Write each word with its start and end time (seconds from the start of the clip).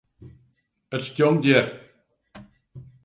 It 0.95 1.01
stjonkt 1.05 1.45
hjir. 1.47 1.65